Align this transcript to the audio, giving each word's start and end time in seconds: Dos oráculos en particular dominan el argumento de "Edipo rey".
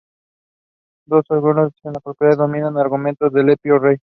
Dos 1.05 1.25
oráculos 1.29 1.73
en 1.83 1.93
particular 1.93 2.35
dominan 2.35 2.73
el 2.73 2.81
argumento 2.81 3.29
de 3.29 3.41
"Edipo 3.41 3.77
rey". 3.77 3.97